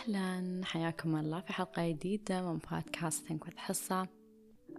[0.00, 0.60] أهلا.
[0.64, 4.08] حياكم الله في حلقة جديدة من بودكاست ثينك وذ حصة.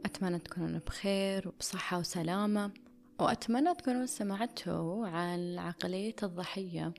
[0.06, 2.72] أتمنى تكونون بخير وبصحة وسلامة
[3.20, 6.94] وأتمنى تكونون سمعتوا عن عقلية الضحية.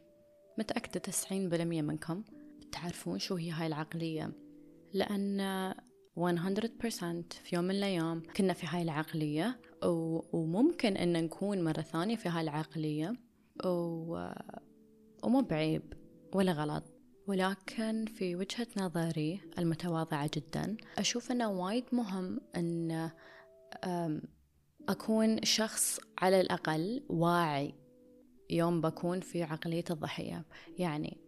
[0.58, 2.24] متأكدة تسعين بالمية منكم
[2.72, 4.32] تعرفون شو هي هاي العقلية
[4.92, 5.74] لأن
[6.16, 6.22] 100%
[7.42, 9.60] في يوم من الأيام كنا في هاي العقلية
[10.32, 13.12] وممكن أن نكون مرة ثانية في هاي العقلية
[13.64, 14.28] و...
[15.22, 15.92] ومو بعيب
[16.34, 16.91] ولا غلط.
[17.26, 23.10] ولكن في وجهة نظري المتواضعة جدا أشوف أنه وايد مهم أن
[24.88, 27.74] أكون شخص على الأقل واعي
[28.50, 30.44] يوم بكون في عقلية الضحية.
[30.78, 31.18] يعني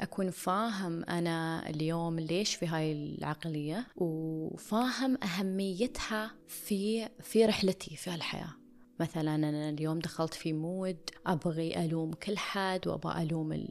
[0.00, 8.63] أكون فاهم أنا اليوم ليش في هاي العقلية وفاهم أهميتها في في رحلتي في الحياة
[9.00, 13.66] مثلا أنا اليوم دخلت في mood أبغي ألوم كل حد وأبغى ألوم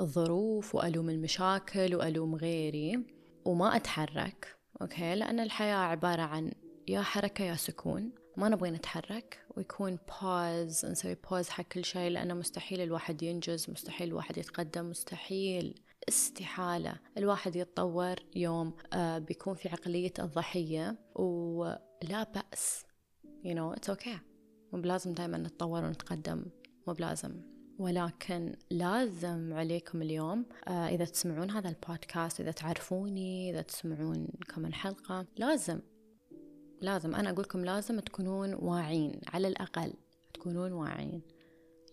[0.00, 3.06] الظروف وألوم المشاكل وألوم غيري
[3.44, 6.52] وما أتحرك okay؟ لأن الحياة عبارة عن
[6.88, 9.38] يا حركة يا سكون ما نبغي نتحرك.
[9.56, 15.80] ويكون pause نسوي pause حق كل شيء لأنه مستحيل الواحد ينجز مستحيل الواحد يتقدم مستحيل
[16.08, 16.94] استحالة.
[17.18, 22.84] الواحد يتطور يوم آه بيكون في عقلية الضحية ولا بأس
[23.44, 24.29] you know it's okay.
[24.72, 26.44] مو بلازم دائما نتطور ونتقدم
[26.86, 27.42] مو بلازم
[27.78, 35.26] ولكن لازم عليكم اليوم آه إذا تسمعون هذا البودكاست إذا تعرفوني إذا تسمعون كم حلقة
[35.36, 35.80] لازم
[36.80, 37.14] لازم.
[37.14, 39.92] أنا أقول لكم لازم تكونون واعين على الأقل
[40.34, 41.22] تكونون واعين.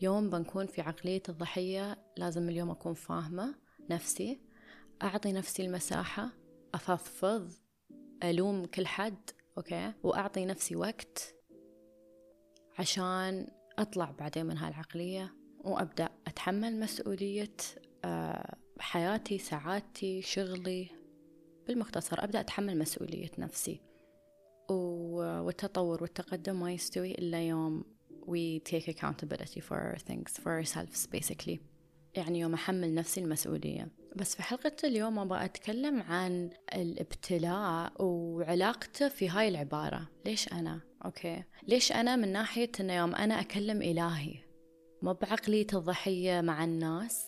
[0.01, 3.55] يوم بنكون في عقلية الضحية لازم اليوم أكون فاهمة
[3.89, 4.39] نفسي
[5.03, 6.29] أعطي نفسي المساحة
[6.73, 7.51] أفضفض
[8.23, 11.36] ألوم كل حد أوكي؟ وأعطي نفسي وقت
[12.77, 13.47] عشان
[13.79, 17.55] أطلع بعدين من هالعقلية وأبدأ أتحمل مسؤولية
[18.05, 20.89] آه، حياتي سعادتي شغلي.
[21.67, 23.81] بالمختصر أبدأ أتحمل مسؤولية نفسي.
[24.69, 27.83] والتطور والتقدم ما يستوي إلا يوم
[28.25, 31.59] we take accountability for our things for ourselves basically.
[32.15, 33.91] يعني يوم أحمل نفسي المسؤولية.
[34.15, 40.09] بس في حلقة اليوم أبغى أتكلم عن الابتلاء وعلاقته في هاي العبارة.
[40.25, 41.43] ليش أنا؟ أوكي.
[41.67, 44.33] ليش أنا من ناحية أنه يوم أنا أكلم إلهي؟
[45.01, 47.25] مو بعقلية الضحية مع الناس؟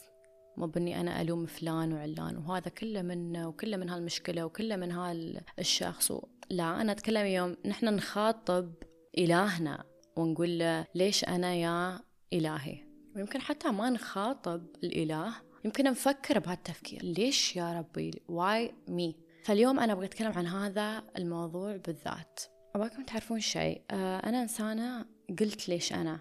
[0.58, 6.12] مو بني أنا ألوم فلان وعلان وهذا كله من وكله من هالمشكلة وكله من هالشخص
[6.50, 8.74] لا أنا أتكلم يوم نحن نخاطب
[9.18, 9.84] إلهنا
[10.18, 12.00] ونقول له ليش أنا يا
[12.34, 12.78] إلهي؟
[13.16, 15.36] ويمكن حتى ما نخاطب الإله
[15.66, 17.04] يمكن نفكر بهالتفكير.
[17.04, 22.59] ليش يا ربي؟ واي مي فاليوم أنا أبغى أتكلم عن هذا الموضوع بالذات.
[22.80, 25.06] أبغاكم تعرفون شيء؟ آه، أنا إنسانة
[25.40, 26.20] قلت ليش أنا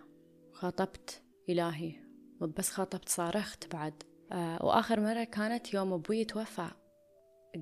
[0.53, 1.93] خاطبت إلهي
[2.41, 4.03] بس خاطبت صارخت بعد.
[4.33, 6.69] آه، وآخر مرة كانت يوم أبوي توفى.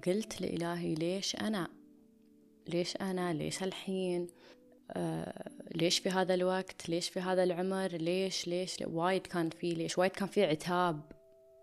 [0.07, 1.69] قلت لإلهي ليش أنا؟
[2.69, 4.27] ليش أنا؟ ليش الحين؟
[4.91, 9.99] آه ليش في هذا الوقت؟ ليش في هذا العمر؟ ليش؟ ليش؟ وايد كان في ليش؟
[9.99, 11.13] وايد كان في عتاب.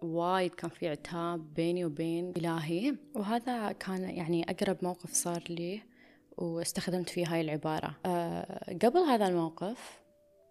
[0.02, 2.96] وايد كان في عتاب بيني وبين إلهي.
[3.16, 5.93] وهذا كان يعني أقرب موقف صار لي.
[6.38, 8.00] واستخدمت فيه هاي العبارة.
[8.06, 10.04] آه قبل هذا الموقف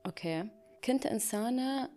[0.06, 0.44] okay
[0.84, 1.90] كنت إنسانة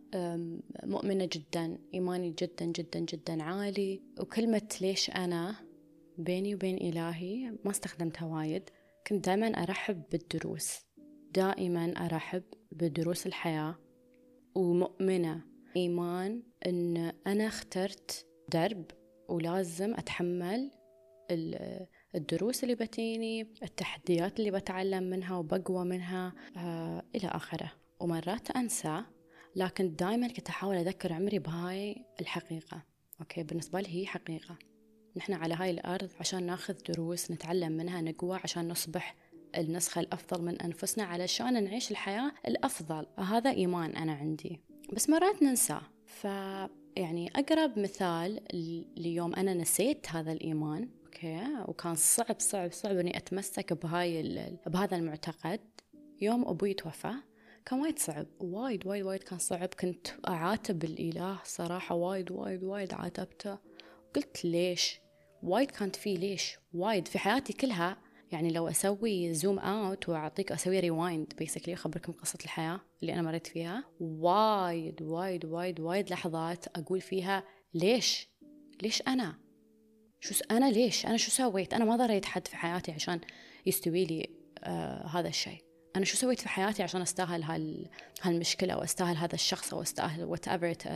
[0.84, 4.02] مؤمنة جدا إيماني جدا جدا جدا عالي.
[4.20, 5.56] وكلمة ليش أنا
[6.18, 8.70] بيني وبين إلهي ما استخدمتها وايد.
[9.08, 10.80] كنت دائما أرحب بالدروس
[11.34, 13.76] دائما أرحب بدروس الحياة.
[14.56, 15.42] ومؤمنة
[15.76, 18.86] إيمان أن أنا اخترت درب
[19.30, 20.72] ولازم أتحمل
[22.16, 27.72] الدروس اللي بتيني التحديات اللي بتعلم منها وبقوى منها آه إلى آخره.
[28.00, 29.04] ومرات أنسى
[29.56, 32.84] لكن دائما كنت أحاول أذكر عمري بهاي الحقيقة.
[33.20, 34.58] okay؟ بالنسبة لي هي حقيقة.
[35.18, 39.16] نحن على هاي الأرض عشان ناخذ دروس نتعلم منها نقوى عشان نصبح
[39.58, 43.06] النسخة الأفضل من أنفسنا علشان نعيش الحياة الأفضل.
[43.20, 44.62] هذا إيمان أنا عندي.
[44.94, 45.80] بس مرات ننسى.
[46.06, 46.24] ف
[46.98, 48.40] يعني أقرب مثال
[48.98, 51.48] ليوم أنا نسيت هذا الإيمان okay.
[51.68, 54.24] وكان صعب صعب صعب إني أتمسك بهاي
[54.68, 55.60] بهذا المعتقد.
[56.22, 57.14] يوم أبوي توفى
[57.66, 59.70] كان وايد صعب وايد وايد وايد كان صعب.
[59.80, 63.58] كنت أعاتب الإله صراحة وايد وايد وايد عاتبته.
[64.16, 65.00] قلت ليش؟
[65.44, 67.08] وايد كانت في ليش؟ وايد.
[67.08, 67.98] في حياتي كلها
[68.32, 73.48] يعني لو أسوي zoom out وأعطيك أسوي rewind basically أخبركم قصة الحياة اللي أنا مريت
[73.48, 73.84] فيها.
[74.00, 78.30] وايد وايد وايد وايد لحظات أقول فيها ليش؟
[78.82, 79.45] ليش أنا؟
[80.20, 83.22] شو أنا ليش؟ أنا شو سويت؟ أنا ما ضريت حد في حياتي عشان
[83.66, 84.30] يستوي لي
[84.64, 85.64] آه هذا الشيء.
[85.96, 87.90] أنا شو سويت في حياتي عشان أستاهل هال
[88.22, 90.88] هالمشكلة أو أستاهل هذا الشخص أو أستاهل whatever it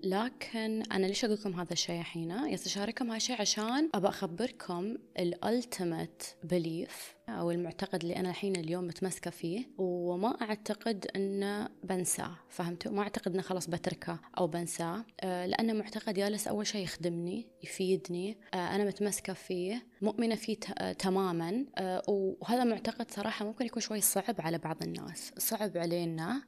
[0.00, 4.96] لكن أنا ليش أقول لكم هذا الشيء الحين؟ يسا أشارككم هذا الشيء عشان أبى أخبركم
[5.18, 12.36] ال ultimate belief أو المعتقد اللي أنا الحين اليوم متمسكة فيه وما أعتقد أنه بنساه
[12.48, 17.46] فهمتوا؟ ما أعتقد أنه خلاص بتركه أو بنساه أه لأنه معتقد جالس أول شيء يخدمني
[17.62, 20.56] يفيدني أه أنا متمسكة فيه مؤمنة فيه
[20.98, 26.42] تماما أه وهذا معتقد صراحة ممكن يكون شوي صعب على بعض الناس صعب علينا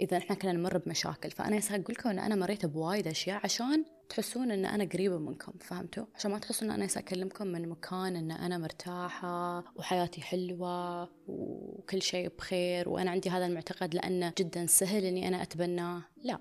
[0.00, 1.30] إذا إحنا كنا نمر بمشاكل.
[1.30, 5.52] فأنا يسا أقول لكم إن أنا مريت بوايد أشياء عشان تحسون إن أنا قريبة منكم
[5.60, 12.02] فهمتوا؟ عشان ما تحسون إن أنا أكلمكم من مكان إن أنا مرتاحة وحياتي حلوة وكل
[12.02, 16.02] شيء بخير وأنا عندي هذا المعتقد لأنه جدا سهل إني أنا أتبناه.
[16.22, 16.38] لا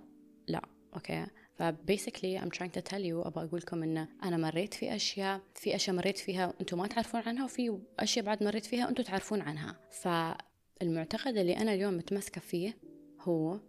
[0.48, 0.62] لا
[0.94, 4.96] okay؟ ف basically I'm trying to tell you أبغى أقول لكم إن أنا مريت في
[4.96, 9.04] أشياء في أشياء مريت فيها أنتم ما تعرفون عنها وفي أشياء بعد مريت فيها أنتم
[9.04, 9.80] تعرفون عنها.
[9.92, 12.89] فالمعتقد اللي أنا اليوم متمسكة فيه
[13.30, 13.60] هو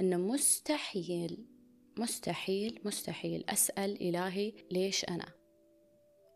[0.00, 1.46] أنه مستحيل
[1.98, 5.26] مستحيل مستحيل أسأل إلهي ليش أنا؟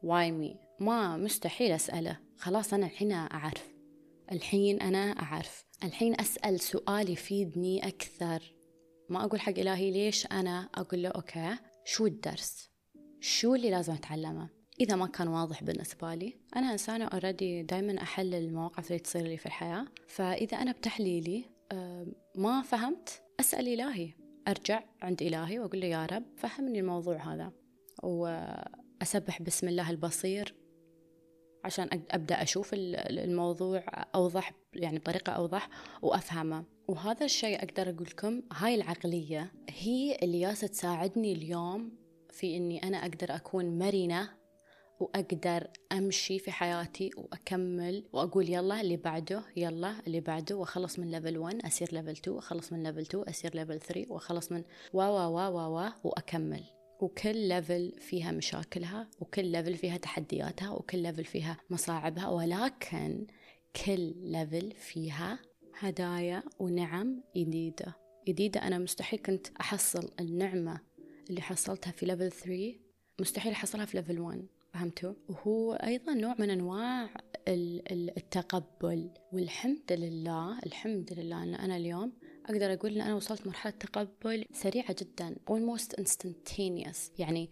[0.03, 2.19] why me ما مستحيل أسأله.
[2.39, 3.75] خلاص أنا الحين أعرف.
[4.33, 5.65] الحين أنا أعرف.
[5.85, 8.55] الحين أسأل سؤال يفيدني أكثر.
[9.09, 12.71] ما أقول حق إلهي ليش أنا؟ أقول له okay شو الدرس؟
[13.21, 14.49] شو اللي لازم أتعلمه؟
[14.81, 19.37] إذا ما كان واضح بالنسبة لي أنا إنسانة already دايما أحلل المواقف اللي تصير لي
[19.37, 19.87] في الحياة.
[20.09, 21.56] فإذا أنا بتحليلي
[22.37, 23.23] ما فهمت.
[23.41, 24.11] أسأل إلهي.
[24.49, 27.53] أرجع عند إلهي وأقول له يا رب فهمني الموضوع هذا.
[28.03, 30.55] وأسبح بسم الله البصير
[31.65, 33.85] عشان أبدأ أشوف الموضوع
[34.15, 35.69] أوضح يعني بطريقة أوضح
[36.03, 36.65] وأفهمه.
[36.89, 41.93] وهذا الشيء أقدر أقول لكم هاي العقلية هي اللي ياسة تساعدني اليوم
[42.31, 44.29] في إني أنا أقدر أكون مرنة
[45.01, 51.39] وأقدر أمشي في حياتي وأكمل وأقول يلا اللي بعده يلا اللي بعده وأخلص من level
[51.39, 54.63] 1 أصير level 2 وأخلص من level 2 أصير level 3 وأخلص من
[54.93, 56.65] وا وا وا وا وا وأكمل.
[57.01, 63.27] وكل level فيها مشاكلها وكل level فيها تحدياتها وكل level فيها مصاعبها ولكن
[63.85, 65.39] كل level فيها
[65.79, 67.97] هدايا ونعم جديدة
[68.29, 70.81] جديدة أنا مستحيل كنت أحصل النعمة
[71.31, 72.75] اللي حصلتها في level 3
[73.21, 74.47] مستحيل أحصلها في level 1
[74.77, 77.09] فهمتوا؟ وهو أيضا نوع من أنواع
[77.49, 79.11] التقبل.
[79.33, 82.13] والحمد لله الحمد لله أن أنا اليوم
[82.47, 86.99] أقدر أقول أن أنا وصلت مرحلة تقبل سريعة جدا almost instantaneous.
[87.19, 87.51] يعني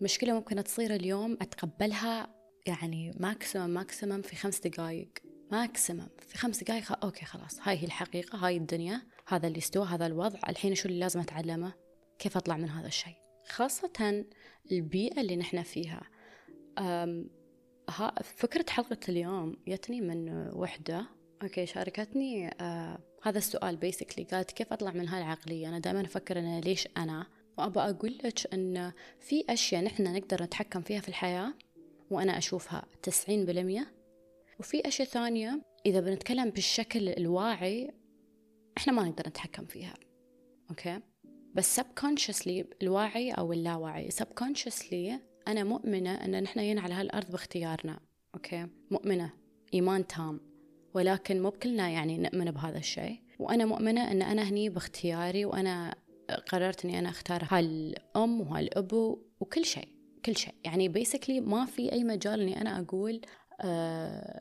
[0.00, 2.34] مشكلة ممكن تصير اليوم أتقبلها
[2.66, 5.10] يعني maximum maximum في خمس دقايق.
[5.52, 7.04] maximum في خمس دقايق.
[7.04, 11.00] okay خلاص هاي هي الحقيقة هاي الدنيا هذا اللي استوى هذا الوضع الحين شو اللي
[11.00, 11.72] لازم أتعلمه؟
[12.18, 13.16] كيف أطلع من هذا الشيء؟
[13.48, 14.24] خاصة
[14.72, 16.02] البيئة اللي نحن فيها.
[17.88, 21.06] ها فكرة حلقة اليوم جتني من وحدة.
[21.42, 26.38] okay شاركتني آه هذا السؤال basically قالت كيف أطلع من هاي العقلية أنا دائما أفكر
[26.38, 27.26] أنا ليش أنا؟
[27.58, 31.54] وابى أقول لك ان في أشياء نحن نقدر نتحكم فيها في الحياة
[32.10, 33.94] وأنا أشوفها تسعين بالمية.
[34.60, 37.90] وفي أشياء ثانية إذا بنتكلم بالشكل الواعي
[38.78, 39.94] إحنا ما نقدر نتحكم فيها.
[40.70, 41.00] okay؟
[41.54, 45.12] بس subconsciously الواعي أو اللاواعي subconsciously
[45.48, 48.00] أنا مؤمنة أن نحن يينا على هالأرض باختيارنا
[48.34, 49.32] okay؟ مؤمنة
[49.74, 50.40] إيمان تام.
[50.94, 53.20] ولكن مو بكلنا يعني نؤمن بهذا الشيء.
[53.38, 55.94] وأنا مؤمنة أن أنا هني باختياري وأنا
[56.48, 59.88] قررت أني أنا أختار هالأم وهالأبو وكل شيء
[60.24, 60.54] كل شيء.
[60.64, 63.20] يعني basically ما في أي مجال أني أنا أقول
[63.60, 64.40] آه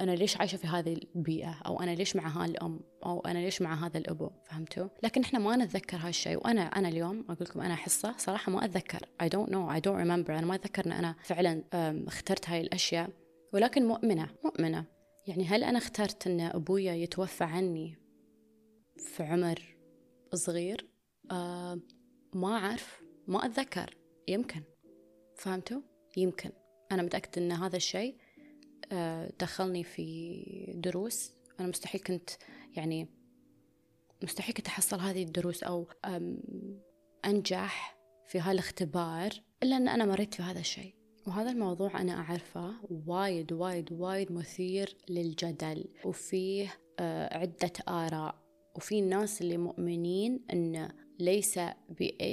[0.00, 3.86] أنا ليش عايشة في هذه البيئة؟ أو أنا ليش مع هالأم أو أنا ليش مع
[3.86, 6.36] هذا الأبو؟ فهمتوا؟ لكن إحنا ما نتذكر هالشيء.
[6.36, 9.08] وأنا أنا اليوم أقول لكم أنا حصة صراحة ما أتذكر.
[9.22, 9.76] I don't know.
[9.76, 10.30] I don't remember.
[10.30, 11.64] أنا ما أتذكر أن أنا فعلا
[12.06, 13.10] اخترت هاي الأشياء.
[13.52, 14.84] ولكن مؤمنة مؤمنة.
[15.26, 17.96] يعني هل أنا اخترت أن أبويا يتوفى عني
[18.96, 19.62] في عمر
[20.34, 20.86] صغير؟
[21.30, 21.80] أه
[22.34, 23.02] ما أعرف.
[23.26, 23.96] ما أتذكر.
[24.28, 24.62] يمكن.
[25.36, 25.80] فهمتوا؟
[26.16, 26.50] يمكن.
[26.92, 28.16] أنا متأكدة أن هذا الشيء
[29.40, 30.42] دخلني في
[30.74, 31.32] دروس.
[31.60, 32.30] أنا مستحيل كنت
[32.76, 33.08] يعني
[34.22, 35.86] مستحيل كنت أحصل هذه الدروس أو
[37.24, 39.30] أنجح في هالاختبار
[39.62, 40.94] إلا أن أنا مريت في هذا الشيء.
[41.26, 42.74] وهذا الموضوع أنا أعرفه
[43.06, 45.84] وايد وايد وايد مثير للجدل.
[46.04, 48.48] وفيه آه، عدة آراء.
[48.76, 51.60] وفي ناس اللي مؤمنين أن ليس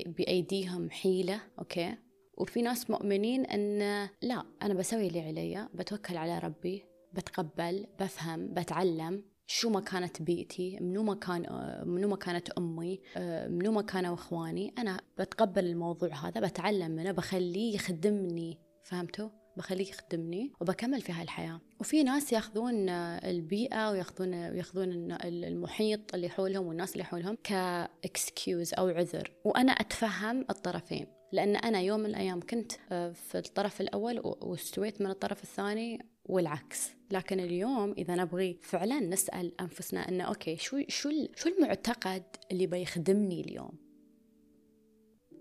[0.07, 1.95] بأيديهم حيلة okay؟
[2.37, 3.79] وفي ناس مؤمنين أن
[4.21, 10.77] لا أنا بسوي اللي علي بتوكل على ربي بتقبل بفهم بتعلم شو ما كانت بيئتي
[10.81, 11.45] منو ما كان
[11.85, 13.01] منو ما كانت أمي
[13.47, 14.73] منو ما كانوا إخواني.
[14.77, 21.61] أنا بتقبل الموضوع هذا بتعلم منه بخليه يخدمني فهمتوا؟ بخليه يخدمني وبكمل في هاي الحياة
[21.79, 28.87] وفي ناس ياخذون البيئة وياخذون ياخذون المحيط اللي حولهم والناس اللي حولهم ك excuse أو
[28.87, 29.31] عذر.
[29.45, 31.14] وأنا أتفهم الطرفين.
[31.31, 36.89] لأن أنا يوم من الأيام كنت آه، في الطرف الأول واستويت من الطرف الثاني والعكس.
[37.11, 43.41] لكن اليوم إذا نبغي فعلا نسأل أنفسنا أنه okay شو شو شو المعتقد اللي بيخدمني
[43.41, 43.71] اليوم؟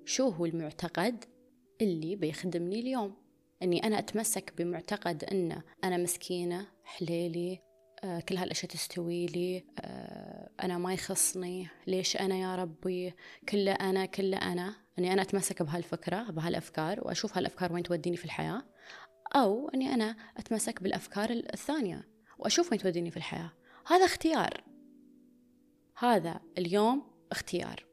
[0.04, 1.24] شو هو المعتقد
[1.80, 3.14] اللي بيخدمني اليوم؟
[3.62, 7.60] أني أنا أتمسك بمعتقد أن أنا مسكينة حليلي
[8.28, 9.64] كل هالأشياء تستوي لي.
[9.80, 11.68] آه أنا ما يخصني.
[11.86, 13.14] ليش أنا يا ربي؟
[13.48, 14.76] كله أنا كله أنا.
[14.98, 18.62] أني أنا أتمسك بهالفكرة بهالأفكار وأشوف هالأفكار وين توديني في الحياة
[19.36, 22.08] أو أني أنا أتمسك بالأفكار الثانية
[22.38, 23.52] وأشوف وين توديني في الحياة.
[23.86, 24.64] هذا اختيار.
[25.98, 27.86] هذا اليوم اختيار.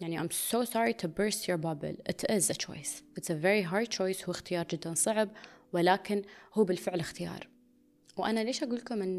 [0.00, 1.96] يعني I'm so sorry to burst your bubble.
[2.08, 3.02] It is a choice.
[3.18, 4.24] It's a very hard choice.
[4.24, 5.30] هو اختيار جدا صعب
[5.72, 6.22] ولكن
[6.54, 7.48] هو بالفعل اختيار.
[8.16, 9.18] وأنا ليش أقول لكم أن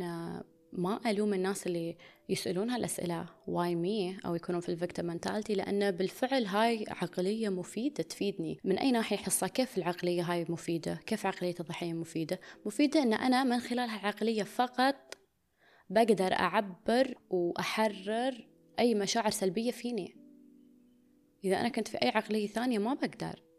[0.73, 1.97] ما ألوم الناس اللي
[2.29, 8.03] يسألون هالأسئلة why me أو يكونون في ال victim mentality لأن بالفعل هاي عقلية مفيدة
[8.03, 8.59] تفيدني.
[8.63, 13.43] من أي ناحية حصة كيف العقلية هاي مفيدة؟ كيف عقلية الضحية مفيدة؟ مفيدة أن أنا
[13.43, 15.17] من خلال هالعقلية فقط
[15.89, 18.47] بقدر أعبر وأحرر
[18.79, 20.15] أي مشاعر سلبية فيني.
[21.43, 23.50] إذا أنا كنت في أي عقلية ثانية ما بقدر.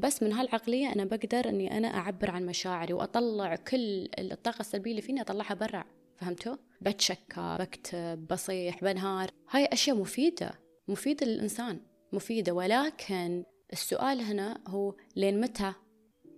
[0.00, 5.02] بس من هالعقلية أنا بقدر أني أنا أعبر عن مشاعري وأطلع كل الطاقة السلبية اللي
[5.02, 5.84] فيني أطلعها برا
[6.16, 10.52] فهمتوا؟ بتشكى بكتب بصيح بنهار هاي أشياء مفيدة
[10.88, 11.80] مفيدة للإنسان
[12.12, 15.72] مفيدة ولكن السؤال هنا هو لين متى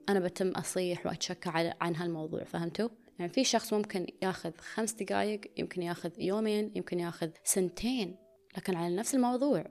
[0.09, 2.88] أنا بتم أصيح وأتشكى عن هالموضوع فهمتوا؟
[3.19, 8.16] يعني في شخص ممكن ياخذ خمس دقايق يمكن ياخذ يومين يمكن ياخذ سنتين
[8.57, 9.64] لكن على نفس الموضوع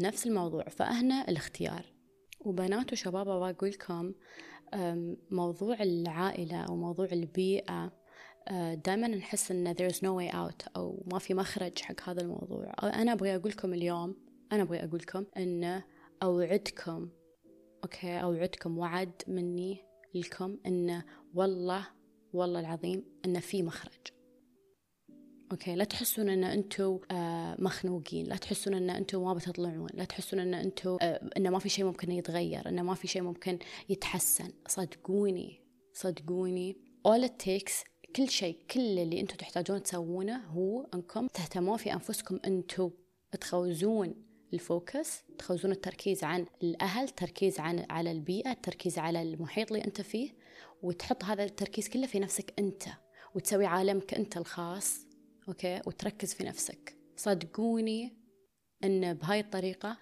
[0.00, 1.93] نفس الموضوع فهنا الاختيار
[2.44, 4.12] وبنات وشباب بقول لكم
[5.30, 7.92] موضوع العائلة أو موضوع البيئة
[8.48, 12.22] أه، دائما نحس إن there is no way out أو ما في مخرج حق هذا
[12.22, 12.72] الموضوع.
[12.82, 14.16] أنا أبغى أقول لكم اليوم
[14.52, 15.82] أنا أبغى أقول لكم إن
[16.22, 17.08] أوعدكم
[17.84, 19.84] okay أوعدكم وعد مني
[20.14, 21.02] لكم إن
[21.34, 21.86] والله
[22.32, 24.06] والله العظيم إن في مخرج.
[25.52, 30.40] okay لا تحسون أن أنتم آه مخنوقين لا تحسون أن أنتم ما بتطلعون لا تحسون
[30.40, 33.58] أن أنتم آه أن ما في شيء ممكن يتغير أن ما في شيء ممكن
[33.88, 34.52] يتحسن.
[34.68, 35.60] صدقوني
[35.94, 36.76] صدقوني.
[37.08, 37.84] All it takes
[38.16, 42.90] كل شيء كل اللي أنتم تحتاجون تسوونه هو أنكم تهتمون في أنفسكم أنتم
[43.40, 44.14] تخوزون
[44.54, 50.00] ال focus تخوزون التركيز عن الأهل تركيز عن على البيئة التركيز على المحيط اللي أنت
[50.00, 50.30] فيه
[50.82, 52.82] وتحط هذا التركيز كله في نفسك أنت
[53.34, 55.03] وتسوي عالمك أنت الخاص.
[55.48, 56.96] okay؟ وتركز في نفسك.
[57.16, 58.12] صدقوني
[58.84, 59.96] إن بهاي الطريقة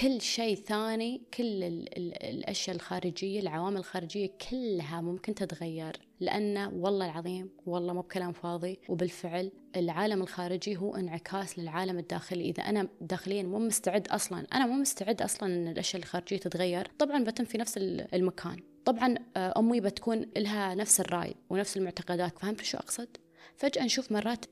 [0.00, 6.00] كل شيء ثاني كل ال ال الأشياء الخارجية العوامل الخارجية كلها ممكن تتغير.
[6.20, 8.78] لأن والله العظيم والله مو بكلام فاضي.
[8.88, 12.50] وبالفعل العالم الخارجي هو انعكاس للعالم الداخلي.
[12.50, 16.90] إذا أنا داخليا مو مستعد أصلا أنا مو مستعد أصلا إن الأشياء الخارجية تتغير.
[16.98, 18.56] طبعا بتم في نفس المكان.
[18.84, 22.38] طبعا آه، أمي بتكون لها نفس الرأي ونفس المعتقدات.
[22.38, 23.16] فهمت شو أقصد؟
[23.56, 24.44] فجأة نشوف مرات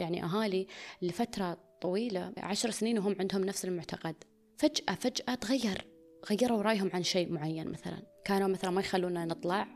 [0.00, 0.66] يعني أهالي
[1.02, 4.14] لفترة طويلة عشر سنين وهم عندهم نفس المعتقد.
[4.58, 5.86] فجأة فجأة تغير
[6.30, 8.02] غيروا رأيهم عن شيء معين مثلا.
[8.24, 9.68] كانوا مثلا ما يخلونا نطلع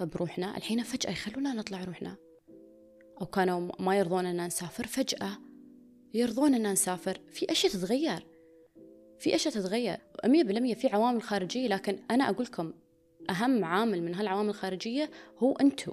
[0.00, 2.16] بروحنا الحين فجأة يخلونا نطلع روحنا.
[3.20, 5.38] أو كانوا ما يرضون أن نسافر فجأة
[6.14, 7.20] يرضون أن نسافر.
[7.32, 8.26] في أشياء تتغير
[9.18, 9.98] في أشياء تتغير.
[10.24, 12.72] مية بالمية في عوامل خارجية لكن أنا أقول لكم
[13.30, 15.92] أهم عامل من هالعوامل الخارجية هو أنتو.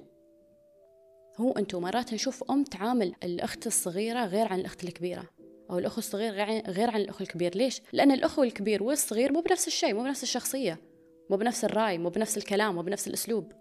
[1.38, 5.24] هو أنتو مرات نشوف أم تعامل الأخت الصغيرة غير عن الأخت الكبيرة
[5.70, 6.34] أو الأخ الصغير
[6.68, 7.58] غير عن الأخ الكبير.
[7.58, 10.82] ليش؟ لأن الأخ الكبير والصغير مو بنفس الشيء مو بنفس الشخصية
[11.30, 13.52] مو بنفس الرأي مو بنفس الكلام مو بنفس الأسلوب.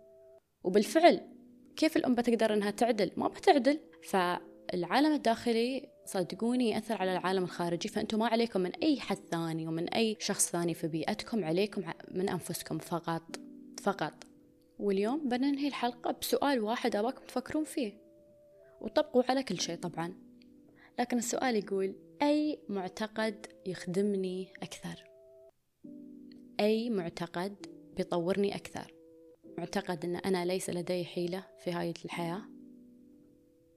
[0.65, 1.21] وبالفعل
[1.77, 3.81] كيف الأم بتقدر إنها تعدل؟ ما بتعدل.
[4.11, 7.89] فالعالم الداخلي صدقوني يأثر على العالم الخارجي.
[7.89, 12.29] فأنتم ما عليكم من أي حد ثاني ومن أي شخص ثاني في بيئتكم عليكم من
[12.29, 13.37] أنفسكم فقط
[13.83, 14.26] فقط.
[14.79, 17.93] واليوم بننهي الحلقة بسؤال واحد أباكم تفكرون فيه.
[18.81, 20.15] وطبقوا على كل شيء طبعاً.
[20.99, 25.05] لكن السؤال يقول أي معتقد يخدمني أكثر؟
[26.61, 27.67] أي معتقد
[27.97, 28.95] بيطورني أكثر؟
[29.59, 32.43] معتقد أن أنا ليس لدي حيلة في هاي الحياة؟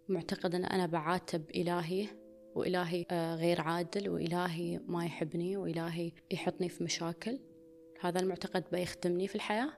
[0.10, 2.08] معتقد أن أنا بعاتب إلهي
[2.56, 7.39] وإلهي آه، غير عادل وإلهي ما يحبني وإلهي يحطني في مشاكل؟
[8.01, 9.72] هذا المعتقد بيخدمني في الحياة؟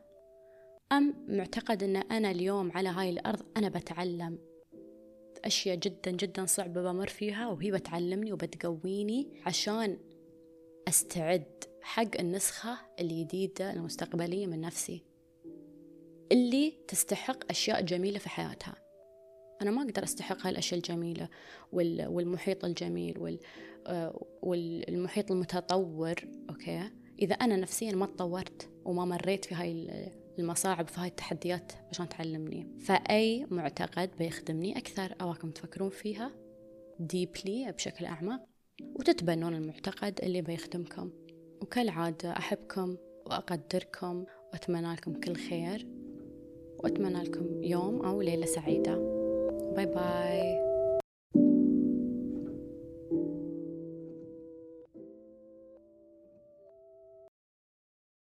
[0.92, 4.38] أم معتقد أن أنا اليوم على هاي الأرض أنا بتعلم
[5.46, 9.98] أشياء جدا جدا صعبة بمر فيها وهي بتعلمني وبتقويني عشان
[10.88, 15.04] أستعد حق النسخة الجديدة المستقبلية من نفسي
[16.32, 18.76] اللي تستحق أشياء جميلة في حياتها.
[19.62, 21.30] أنا ما أقدر أستحق هالأشياء الجميلة
[21.72, 23.40] والمحيط الجميل
[23.88, 26.16] آه، والمحيط المتطور
[26.50, 26.90] okay؟
[27.22, 29.88] إذا أنا نفسيا ما تطورت وما مريت في هاي
[30.40, 32.68] المصاعب في هاي التحديات عشان تعلمني.
[32.80, 36.32] فأي معتقد بيخدمني أكثر أباكم تفكرون فيها
[37.00, 38.40] deeply بشكل أعمق
[38.96, 41.12] وتتبنون المعتقد اللي بيخدمكم.
[41.62, 45.88] وكالعادة أحبكم وأقدركم وأتمنى لكم كل خير
[46.80, 48.96] وأتمنى لكم يوم أو ليلة سعيدة.
[49.76, 50.71] باي باي